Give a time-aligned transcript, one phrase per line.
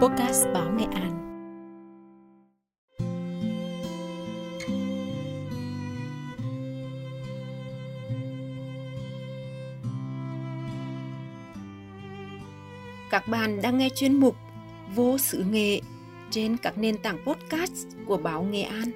[0.00, 1.18] Podcast Báo Nghệ An.
[13.10, 14.36] Các bạn đang nghe chuyên mục
[14.94, 15.80] Vô sự nghệ
[16.30, 18.90] trên các nền tảng podcast của báo Nghệ An.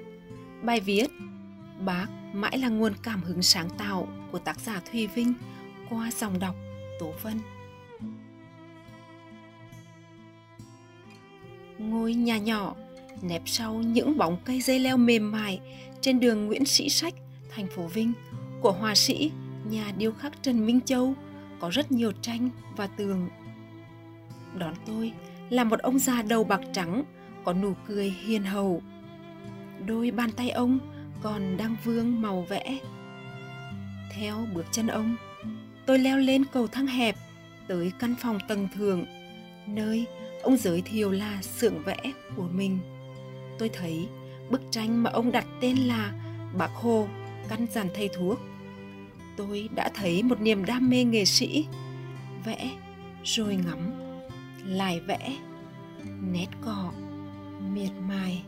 [0.61, 1.07] Bài viết
[1.85, 5.33] Bác mãi là nguồn cảm hứng sáng tạo của tác giả Thùy Vinh
[5.89, 6.55] qua dòng đọc
[6.99, 7.39] Tố Vân.
[11.77, 12.75] Ngôi nhà nhỏ
[13.21, 15.59] nép sau những bóng cây dây leo mềm mại
[16.01, 17.13] trên đường Nguyễn Sĩ Sách,
[17.55, 18.13] thành phố Vinh
[18.61, 19.31] của họa sĩ
[19.69, 21.13] nhà điêu khắc Trần Minh Châu
[21.59, 23.29] có rất nhiều tranh và tường.
[24.57, 25.11] Đón tôi
[25.49, 27.03] là một ông già đầu bạc trắng
[27.43, 28.81] có nụ cười hiền hậu.
[29.85, 30.79] Đôi bàn tay ông
[31.21, 32.79] còn đang vương màu vẽ.
[34.11, 35.15] Theo bước chân ông,
[35.85, 37.15] tôi leo lên cầu thang hẹp
[37.67, 39.05] tới căn phòng tầng thượng,
[39.67, 40.05] nơi
[40.43, 41.97] ông giới thiệu là xưởng vẽ
[42.35, 42.79] của mình.
[43.59, 44.07] Tôi thấy
[44.49, 46.13] bức tranh mà ông đặt tên là
[46.57, 47.07] Bác Hồ,
[47.49, 48.39] căn dàn thầy thuốc.
[49.37, 51.65] Tôi đã thấy một niềm đam mê nghệ sĩ,
[52.45, 52.71] vẽ
[53.23, 53.91] rồi ngắm,
[54.65, 55.37] lại vẽ,
[56.31, 56.91] nét cọ,
[57.73, 58.43] miệt mài.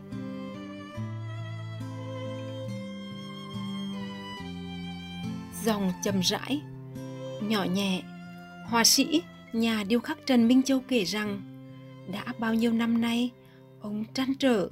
[5.64, 6.60] Dòng chậm rãi,
[7.40, 8.02] nhỏ nhẹ,
[8.66, 9.22] họa sĩ
[9.52, 11.55] nhà điêu khắc Trần Minh Châu kể rằng
[12.10, 13.30] đã bao nhiêu năm nay
[13.80, 14.68] ông trăn trở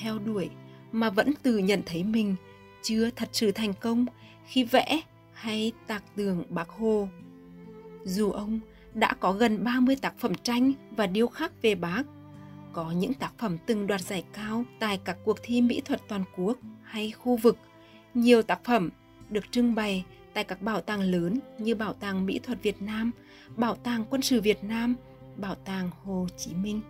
[0.00, 0.50] theo đuổi
[0.92, 2.36] mà vẫn tự nhận thấy mình
[2.82, 4.06] chưa thật sự thành công
[4.46, 5.00] khi vẽ
[5.32, 7.08] hay tạc tường bác Hồ.
[8.04, 8.60] Dù ông
[8.94, 12.02] đã có gần 30 tác phẩm tranh và điêu khắc về bác,
[12.72, 16.24] có những tác phẩm từng đoạt giải cao tại các cuộc thi mỹ thuật toàn
[16.36, 17.56] quốc hay khu vực.
[18.14, 18.90] Nhiều tác phẩm
[19.30, 23.10] được trưng bày tại các bảo tàng lớn như Bảo tàng Mỹ thuật Việt Nam,
[23.56, 24.94] Bảo tàng Quân sự Việt Nam,
[25.36, 26.80] Bảo tàng Hồ Chí Minh.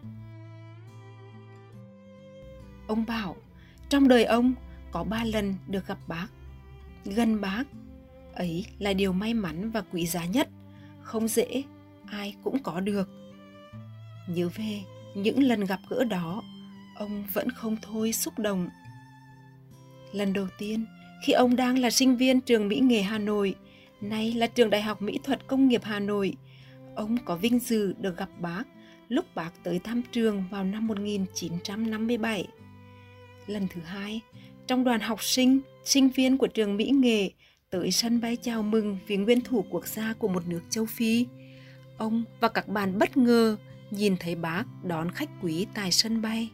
[2.86, 3.36] Ông bảo,
[3.88, 4.54] trong đời ông
[4.92, 6.26] có ba lần được gặp bác.
[7.04, 7.64] Gần bác,
[8.34, 10.48] ấy là điều may mắn và quý giá nhất,
[11.02, 11.62] không dễ,
[12.06, 13.08] ai cũng có được.
[14.28, 14.80] Nhớ về
[15.14, 16.42] những lần gặp gỡ đó,
[16.96, 18.68] ông vẫn không thôi xúc động.
[20.12, 20.86] Lần đầu tiên,
[21.24, 23.54] khi ông đang là sinh viên trường Mỹ nghệ Hà Nội,
[24.00, 26.36] nay là trường Đại học Mỹ thuật Công nghiệp Hà Nội,
[26.96, 28.64] ông có vinh dự được gặp bác
[29.08, 32.48] lúc bác tới thăm trường vào năm 1957.
[33.46, 34.20] Lần thứ hai,
[34.66, 37.30] trong đoàn học sinh, sinh viên của trường Mỹ Nghệ
[37.70, 41.26] tới sân bay chào mừng vì nguyên thủ quốc gia của một nước châu Phi.
[41.98, 43.56] Ông và các bạn bất ngờ
[43.90, 46.50] nhìn thấy bác đón khách quý tại sân bay.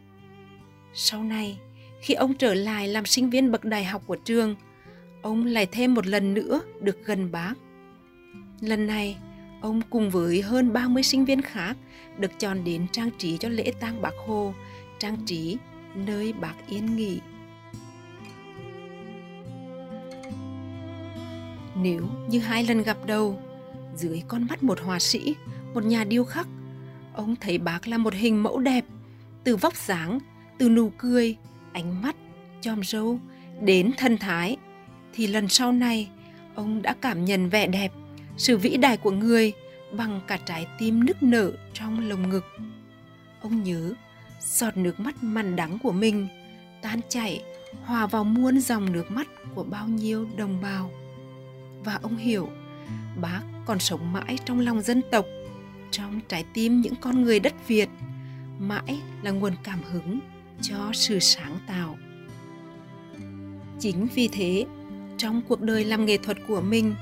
[0.95, 1.59] Sau này,
[2.01, 4.57] khi ông trở lại làm sinh viên bậc đại học của trường,
[5.23, 7.55] ông lại thêm một lần nữa được gần bác.
[8.61, 9.17] Lần này,
[9.63, 11.77] ông cùng với hơn 30 sinh viên khác
[12.19, 14.55] được chọn đến trang trí cho lễ tang bác Hồ,
[14.99, 15.57] trang trí
[15.95, 17.21] nơi bác yên nghỉ.
[21.75, 23.41] Nếu như hai lần gặp đầu,
[23.97, 25.35] dưới con mắt một họa sĩ,
[25.75, 26.47] một nhà điêu khắc,
[27.15, 28.85] ông thấy bác là một hình mẫu đẹp,
[29.45, 30.19] từ vóc dáng,
[30.59, 31.37] từ nụ cười,
[31.73, 32.17] ánh mắt,
[32.61, 33.19] chòm râu,
[33.61, 34.57] đến thân thái,
[35.13, 36.09] thì lần sau này,
[36.55, 37.93] ông đã cảm nhận vẻ đẹp,
[38.37, 39.53] sự vĩ đại của người
[39.93, 42.45] bằng cả trái tim nức nở trong lồng ngực.
[43.43, 43.95] Ông nhớ
[44.41, 46.29] giọt nước mắt mặn đắng của mình
[46.83, 47.43] tan chảy
[47.85, 50.91] hòa vào muôn dòng nước mắt của bao nhiêu đồng bào.
[51.85, 52.49] Và ông hiểu,
[53.21, 55.27] bác còn sống mãi trong lòng dân tộc,
[55.91, 57.89] trong trái tim những con người đất Việt,
[58.59, 60.21] mãi là nguồn cảm hứng
[60.63, 61.97] cho sự sáng tạo.
[63.79, 64.67] Chính vì thế,
[65.17, 66.95] trong cuộc đời làm nghệ thuật của mình,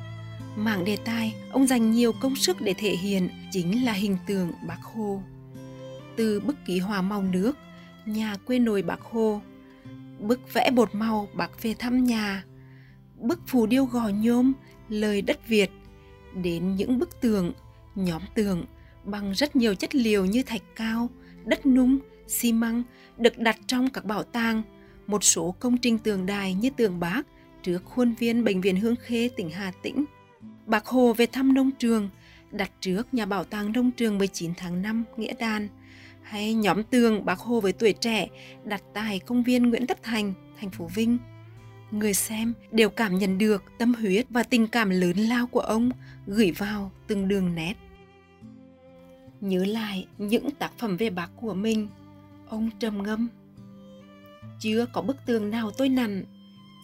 [0.64, 4.52] mảng đề tài ông dành nhiều công sức để thể hiện chính là hình tượng
[4.66, 5.22] Bác Hồ.
[6.16, 7.58] Từ bức ký hòa màu nước,
[8.06, 9.40] nhà quê nồi Bác Hồ,
[10.18, 12.44] bức vẽ bột màu bác về thăm nhà,
[13.18, 14.52] bức phù điêu gò nhôm,
[14.88, 15.70] lời đất Việt,
[16.42, 17.52] đến những bức tường,
[17.94, 18.64] nhóm tường
[19.04, 21.08] bằng rất nhiều chất liệu như thạch cao,
[21.44, 22.82] đất nung, xi măng
[23.18, 24.62] được đặt trong các bảo tàng,
[25.06, 27.22] một số công trình tường đài như tường Bác
[27.62, 30.04] trước khuôn viên Bệnh viện Hương Khê tỉnh Hà Tĩnh.
[30.70, 32.08] Bác Hồ về thăm nông trường,
[32.50, 35.68] đặt trước nhà bảo tàng nông trường 19 tháng 5 Nghĩa Đàn,
[36.22, 38.28] hay nhóm tường Bác Hồ với tuổi trẻ
[38.64, 41.18] đặt tại công viên Nguyễn Tất Thành, thành phố Vinh.
[41.90, 45.90] Người xem đều cảm nhận được tâm huyết và tình cảm lớn lao của ông
[46.26, 47.74] gửi vào từng đường nét.
[49.40, 51.88] Nhớ lại những tác phẩm về bác của mình,
[52.48, 53.28] ông trầm ngâm.
[54.60, 56.24] Chưa có bức tường nào tôi nặn,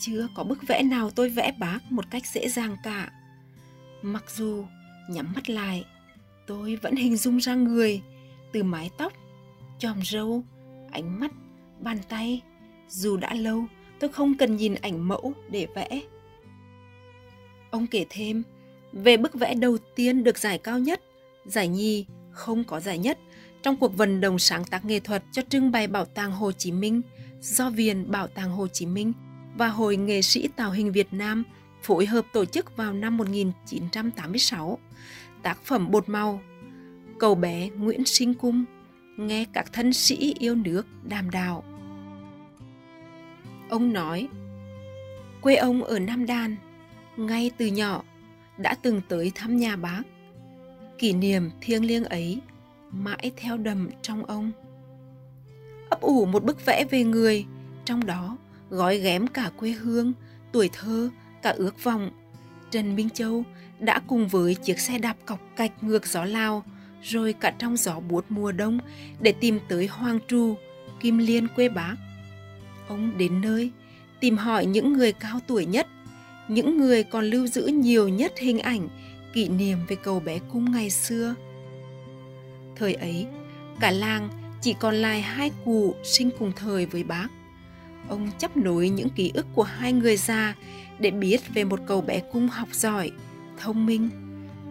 [0.01, 3.11] chưa có bức vẽ nào tôi vẽ bác một cách dễ dàng cả.
[4.03, 4.65] Mặc dù
[5.11, 5.85] nhắm mắt lại,
[6.47, 8.03] tôi vẫn hình dung ra người
[8.53, 9.13] từ mái tóc
[9.79, 10.45] chòm râu,
[10.91, 11.31] ánh mắt,
[11.81, 12.43] bàn tay.
[12.89, 13.65] Dù đã lâu,
[14.01, 16.01] tôi không cần nhìn ảnh mẫu để vẽ.
[17.71, 18.43] Ông kể thêm,
[18.93, 21.03] về bức vẽ đầu tiên được giải cao nhất,
[21.45, 23.19] giải nhì không có giải nhất
[23.63, 26.73] trong cuộc vận động sáng tác nghệ thuật cho trưng bày Bảo tàng Hồ Chí
[26.73, 27.03] Minh
[27.41, 29.13] do Viện Bảo tàng Hồ Chí Minh
[29.59, 31.45] và Hội Nghệ sĩ Tạo hình Việt Nam
[31.87, 34.79] phối hợp tổ chức vào năm 1986.
[35.43, 36.41] Tác phẩm bột màu
[37.19, 38.65] Cầu bé Nguyễn Sinh Cung
[39.17, 41.65] nghe các thân sĩ yêu nước đàm đạo.
[43.71, 44.29] Ông nói,
[45.41, 46.57] quê ông ở Nam Đan,
[47.17, 48.03] ngay từ nhỏ
[48.59, 50.03] đã từng tới thăm nhà bác.
[50.99, 52.41] Kỷ niệm thiêng liêng ấy
[52.91, 54.53] mãi theo đầm trong ông.
[55.91, 57.47] Ấp ủ một bức vẽ về người,
[57.85, 58.37] trong đó
[58.71, 60.13] gói ghém cả quê hương,
[60.53, 61.11] tuổi thơ,
[61.43, 62.11] cả ước vọng.
[62.71, 63.45] Trần Minh Châu
[63.79, 66.65] đã cùng với chiếc xe đạp cọc cạch ngược gió lao,
[67.03, 68.79] rồi cả trong gió buốt mùa đông
[69.21, 70.55] để tìm tới Hoàng Tru,
[71.01, 71.97] Kim Liên quê bác.
[72.89, 73.71] Ông đến nơi,
[74.21, 75.87] tìm hỏi những người cao tuổi nhất,
[76.49, 78.89] những người còn lưu giữ nhiều nhất hình ảnh,
[79.33, 81.35] kỷ niệm về cầu bé cung ngày xưa.
[82.77, 83.27] Thời ấy,
[83.81, 84.29] cả làng
[84.61, 87.29] chỉ còn lại hai cụ sinh cùng thời với bác.
[88.09, 90.55] Ông chấp nối những ký ức của hai người già
[90.99, 93.11] để biết về một cậu bé cung học giỏi,
[93.59, 94.09] thông minh,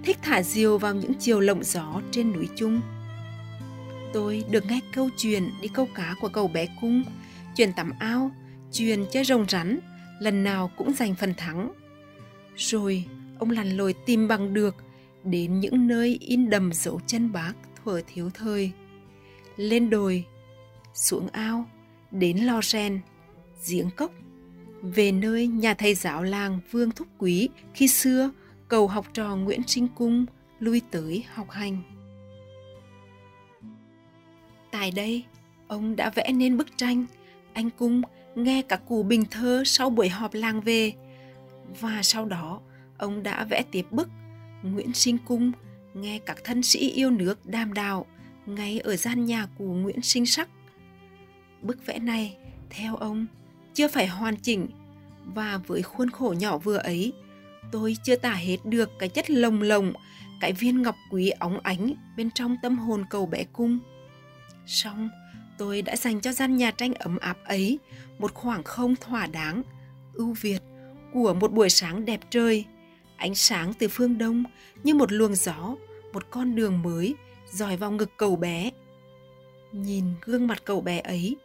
[0.03, 2.81] thích thả diều vào những chiều lộng gió trên núi chung.
[4.13, 7.03] Tôi được nghe câu chuyện đi câu cá của cậu bé cung,
[7.55, 8.31] chuyện tắm ao,
[8.71, 9.79] chuyện chơi rồng rắn,
[10.19, 11.71] lần nào cũng giành phần thắng.
[12.55, 13.05] Rồi
[13.39, 14.75] ông lằn lội tìm bằng được
[15.23, 17.53] đến những nơi in đầm dấu chân bác
[17.83, 18.71] thuở thiếu thời.
[19.57, 20.25] Lên đồi,
[20.93, 21.65] xuống ao,
[22.11, 22.99] đến lo sen,
[23.67, 24.11] giếng cốc,
[24.81, 28.31] về nơi nhà thầy giáo làng Vương Thúc Quý khi xưa
[28.67, 30.25] cầu học trò Nguyễn Sinh Cung
[30.59, 31.81] lui tới học hành.
[34.71, 35.23] Tại đây,
[35.67, 37.05] ông đã vẽ nên bức tranh
[37.53, 38.01] Anh Cung
[38.35, 40.93] nghe cả cụ bình thơ sau buổi họp làng về
[41.79, 42.61] và sau đó
[42.97, 44.09] ông đã vẽ tiếp bức
[44.63, 45.51] Nguyễn Sinh Cung
[45.93, 48.05] nghe các thân sĩ yêu nước đàm đạo
[48.45, 50.49] ngay ở gian nhà của Nguyễn Sinh Sắc.
[51.61, 52.37] Bức vẽ này,
[52.69, 53.25] theo ông,
[53.75, 54.67] chưa phải hoàn chỉnh
[55.25, 57.13] và với khuôn khổ nhỏ vừa ấy,
[57.71, 59.93] tôi chưa tả hết được cái chất lồng lồng,
[60.41, 63.79] cái viên ngọc quý óng ánh bên trong tâm hồn cầu bé cung.
[64.65, 65.09] Xong,
[65.57, 67.79] tôi đã dành cho gian nhà tranh ấm áp ấy
[68.19, 69.63] một khoảng không thỏa đáng,
[70.13, 70.59] ưu việt
[71.13, 72.65] của một buổi sáng đẹp trời.
[73.15, 74.43] Ánh sáng từ phương đông
[74.83, 75.75] như một luồng gió,
[76.13, 77.15] một con đường mới
[77.51, 78.71] dòi vào ngực cậu bé.
[79.71, 81.35] Nhìn gương mặt cậu bé ấy,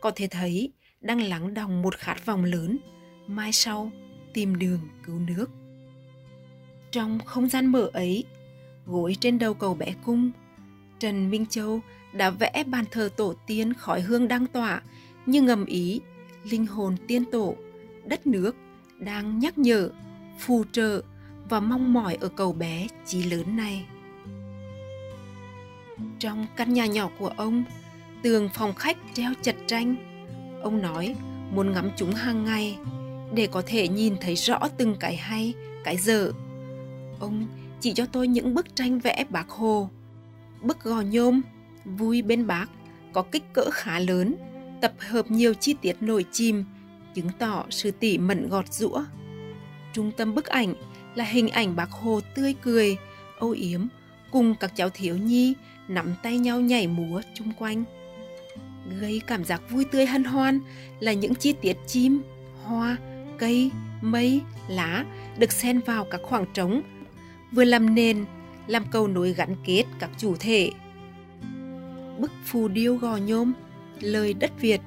[0.00, 0.72] có thể thấy
[1.04, 2.78] đang lắng đọng một khát vọng lớn,
[3.26, 3.90] mai sau
[4.32, 5.46] tìm đường cứu nước.
[6.90, 8.24] Trong không gian mở ấy,
[8.86, 10.30] gối trên đầu cầu bé cung,
[10.98, 11.80] Trần Minh Châu
[12.12, 14.82] đã vẽ bàn thờ tổ tiên khói hương đang tỏa
[15.26, 16.00] như ngầm ý
[16.44, 17.56] linh hồn tiên tổ,
[18.04, 18.56] đất nước
[18.98, 19.90] đang nhắc nhở,
[20.38, 21.02] phù trợ
[21.48, 23.86] và mong mỏi ở cầu bé chí lớn này.
[26.18, 27.64] Trong căn nhà nhỏ của ông,
[28.22, 30.13] tường phòng khách treo chật tranh.
[30.64, 31.14] Ông nói
[31.50, 32.78] muốn ngắm chúng hàng ngày
[33.34, 36.32] để có thể nhìn thấy rõ từng cái hay, cái dở.
[37.20, 37.46] Ông
[37.80, 39.90] chỉ cho tôi những bức tranh vẽ bác Hồ.
[40.62, 41.40] Bức gò nhôm,
[41.84, 42.66] vui bên bác,
[43.12, 44.34] có kích cỡ khá lớn,
[44.80, 46.64] tập hợp nhiều chi tiết nổi chìm,
[47.14, 49.04] chứng tỏ sự tỉ mẩn gọt rũa.
[49.92, 50.74] Trung tâm bức ảnh
[51.14, 52.96] là hình ảnh bác Hồ tươi cười,
[53.38, 53.86] âu yếm
[54.30, 55.54] cùng các cháu thiếu nhi
[55.88, 57.84] nắm tay nhau nhảy múa chung quanh.
[59.00, 60.60] Gây cảm giác vui tươi hân hoan
[61.00, 62.22] là những chi tiết chim,
[62.64, 62.96] hoa,
[63.38, 65.04] cây, mây, lá
[65.38, 66.82] được xen vào các khoảng trống,
[67.52, 68.24] vừa làm nền,
[68.66, 70.70] làm cầu nối gắn kết các chủ thể.
[72.18, 73.52] Bức phù điêu gò nhôm,
[74.00, 74.80] lời đất Việt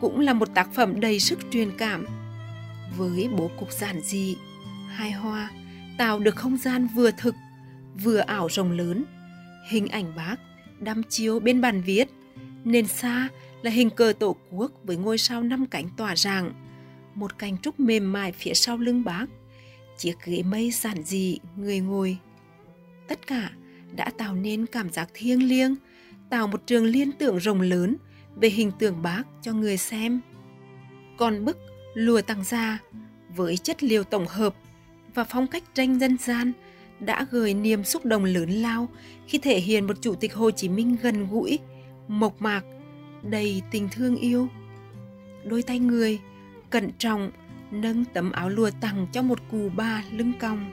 [0.00, 2.06] cũng là một tác phẩm đầy sức truyền cảm.
[2.96, 4.36] Với bố cục giản dị,
[4.88, 5.50] hai hoa,
[5.98, 7.34] tạo được không gian vừa thực,
[8.02, 9.04] vừa ảo rộng lớn.
[9.68, 10.36] Hình ảnh bác
[10.80, 12.08] đăm chiếu bên bàn viết,
[12.64, 13.28] nền xa
[13.62, 16.52] là hình cờ tổ quốc với ngôi sao năm cánh tỏa rạng,
[17.14, 19.26] một cành trúc mềm mại phía sau lưng bác,
[19.98, 22.18] chiếc ghế mây giản dị người ngồi.
[23.08, 23.50] Tất cả
[23.96, 25.76] đã tạo nên cảm giác thiêng liêng,
[26.30, 27.96] tạo một trường liên tưởng rộng lớn
[28.36, 30.20] về hình tượng bác cho người xem.
[31.18, 31.58] Còn bức
[31.94, 32.78] Lùa Tăng Gia
[33.36, 34.54] với chất liệu tổng hợp
[35.14, 36.52] và phong cách tranh dân gian
[37.00, 38.88] đã gợi niềm xúc động lớn lao
[39.26, 41.58] khi thể hiện một chủ tịch Hồ Chí Minh gần gũi,
[42.10, 42.64] mộc mạc,
[43.22, 44.48] đầy tình thương yêu.
[45.44, 46.20] Đôi tay người,
[46.70, 47.30] cẩn trọng,
[47.70, 50.72] nâng tấm áo lụa tặng cho một cù ba lưng cong.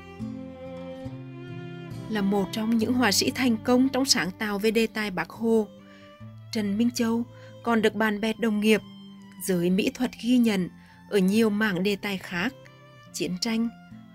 [2.09, 5.29] Là một trong những họa sĩ thành công trong sáng tạo về đề tài Bác
[5.29, 5.67] Hồ,
[6.51, 7.23] Trần Minh Châu
[7.63, 8.81] còn được bạn bè đồng nghiệp,
[9.45, 10.69] giới mỹ thuật ghi nhận
[11.09, 12.53] ở nhiều mảng đề tài khác,
[13.13, 13.69] chiến tranh,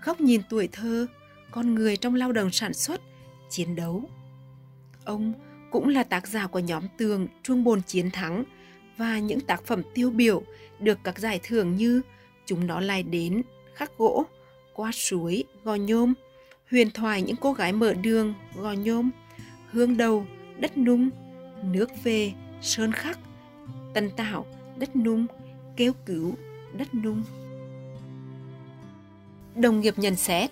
[0.05, 1.07] góc nhìn tuổi thơ,
[1.51, 3.01] con người trong lao động sản xuất,
[3.49, 4.09] chiến đấu.
[5.05, 5.33] Ông
[5.73, 8.43] cũng là tác giả của nhóm tường Trung Bồn Chiến Thắng
[8.97, 10.43] và những tác phẩm tiêu biểu
[10.79, 12.01] được các giải thưởng như
[12.45, 13.41] Chúng nó lại đến,
[13.73, 14.25] khắc gỗ,
[14.73, 16.13] qua suối, gò nhôm,
[16.71, 19.09] huyền thoại những cô gái mở đường, gò nhôm,
[19.71, 20.25] hương đầu,
[20.57, 21.09] đất nung,
[21.63, 23.19] nước về, sơn khắc,
[23.93, 24.45] tân tạo,
[24.77, 25.25] đất nung,
[25.77, 26.33] kêu cứu,
[26.73, 27.23] đất nung.
[29.55, 30.51] Đồng nghiệp nhận xét,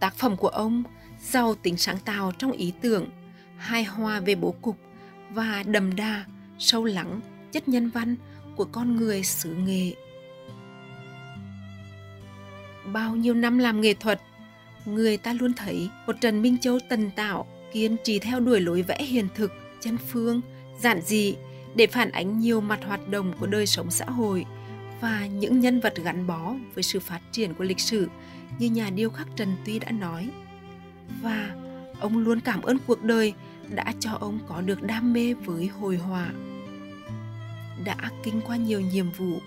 [0.00, 0.82] tác phẩm của ông
[1.22, 3.08] giàu tính sáng tạo trong ý tưởng,
[3.58, 4.76] hài hòa về bố cục
[5.30, 6.24] và đầm đà,
[6.58, 7.20] sâu lắng,
[7.52, 8.16] chất nhân văn
[8.56, 9.94] của con người xứ nghệ.
[12.92, 14.20] Bao nhiêu năm làm nghệ thuật,
[14.84, 18.82] người ta luôn thấy một Trần Minh Châu tần tạo, kiên trì theo đuổi lối
[18.82, 20.40] vẽ hiền thực, chân phương,
[20.80, 21.36] giản dị
[21.74, 24.46] để phản ánh nhiều mặt hoạt động của đời sống xã hội
[25.00, 28.08] và những nhân vật gắn bó với sự phát triển của lịch sử
[28.58, 30.28] như nhà điêu khắc Trần Tuy đã nói.
[31.22, 31.50] Và
[32.00, 33.34] ông luôn cảm ơn cuộc đời
[33.70, 36.32] đã cho ông có được đam mê với hồi họa.
[37.84, 39.40] Đã kinh qua nhiều nhiệm vụ,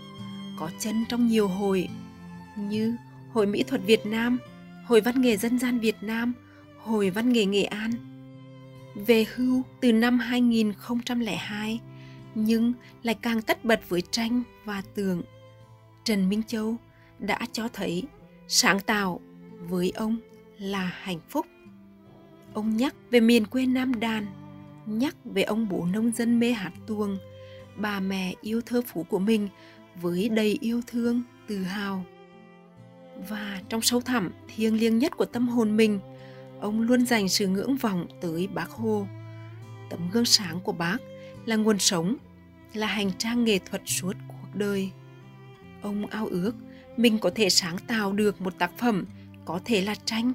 [0.59, 1.89] có chân trong nhiều hội
[2.55, 2.95] như
[3.33, 4.37] Hội Mỹ thuật Việt Nam,
[4.85, 6.33] Hội Văn nghệ Dân gian Việt Nam,
[6.77, 7.91] Hội Văn nghệ Nghệ An.
[8.95, 11.79] Về hưu từ năm 2002,
[12.35, 12.73] nhưng
[13.03, 15.21] lại càng tất bật với tranh và tường.
[16.03, 16.75] Trần Minh Châu
[17.19, 18.03] đã cho thấy
[18.47, 19.19] sáng tạo
[19.69, 20.17] với ông
[20.57, 21.45] là hạnh phúc.
[22.53, 24.25] Ông nhắc về miền quê Nam Đàn,
[24.85, 27.17] nhắc về ông bố nông dân mê hát tuồng,
[27.75, 29.49] bà mẹ yêu thơ phú của mình
[30.01, 32.05] với đầy yêu thương, tự hào.
[33.29, 35.99] Và trong sâu thẳm thiêng liêng nhất của tâm hồn mình,
[36.59, 39.07] ông luôn dành sự ngưỡng vọng tới bác Hồ.
[39.89, 40.97] Tấm gương sáng của bác
[41.45, 42.15] là nguồn sống,
[42.73, 44.91] là hành trang nghệ thuật suốt cuộc đời.
[45.81, 46.51] Ông ao ước
[46.97, 49.05] mình có thể sáng tạo được một tác phẩm
[49.45, 50.33] có thể là tranh,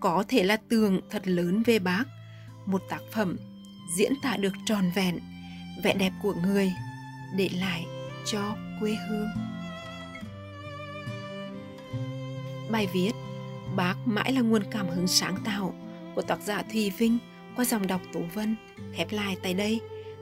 [0.00, 2.04] có thể là tường thật lớn về bác,
[2.66, 3.36] một tác phẩm
[3.96, 5.18] diễn tả được tròn vẹn
[5.84, 6.72] vẻ đẹp của người
[7.36, 7.86] để lại
[8.26, 9.28] cho quê hương.
[12.70, 13.12] Bài viết
[13.76, 15.74] Bác mãi là nguồn cảm hứng sáng tạo
[16.14, 17.18] của tác giả Thùy Vinh
[17.56, 18.56] qua dòng đọc Tố Vân.
[18.94, 19.80] Khép lại tại đây.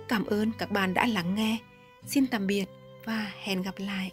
[0.09, 1.59] Cảm ơn các bạn đã lắng nghe.
[2.06, 2.64] Xin tạm biệt
[3.04, 4.11] và hẹn gặp lại.